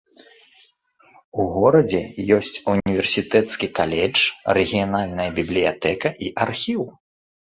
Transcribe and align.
У 1.41 1.43
горадзе 1.57 1.99
ёсць 2.37 2.55
універсітэцкі 2.73 3.67
каледж, 3.79 4.17
рэгіянальная 4.59 5.29
бібліятэка 5.39 6.09
і 6.25 6.33
архіў. 6.47 6.81